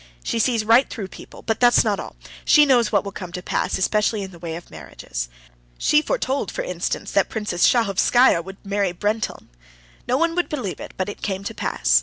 She 0.23 0.39
sees 0.39 0.65
right 0.65 0.89
through 0.89 1.09
people; 1.09 1.43
but 1.43 1.59
that's 1.59 1.83
not 1.83 1.99
all; 1.99 2.15
she 2.43 2.65
knows 2.65 2.91
what 2.91 3.03
will 3.03 3.11
come 3.11 3.31
to 3.33 3.41
pass, 3.43 3.77
especially 3.77 4.23
in 4.23 4.31
the 4.31 4.39
way 4.39 4.55
of 4.55 4.71
marriages. 4.71 5.29
She 5.77 6.01
foretold, 6.01 6.51
for 6.51 6.63
instance, 6.63 7.11
that 7.11 7.29
Princess 7.29 7.67
Shahovskaya 7.71 8.43
would 8.43 8.57
marry 8.65 8.93
Brenteln. 8.93 9.49
No 10.07 10.17
one 10.17 10.33
would 10.33 10.49
believe 10.49 10.79
it, 10.79 10.95
but 10.97 11.07
it 11.07 11.21
came 11.21 11.43
to 11.43 11.53
pass. 11.53 11.99